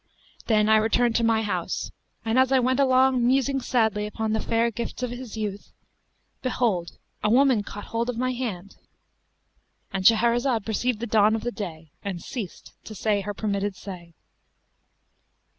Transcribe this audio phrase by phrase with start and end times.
[0.47, 1.91] Then I returned to my house;
[2.25, 5.73] and as I went along musing sadly upon the fair gifts of his youth,
[6.41, 12.19] behold, a woman caught hold of my hand;"—And Shahrazad perceived the dawn of day and
[12.19, 14.15] ceased to say her permitted say.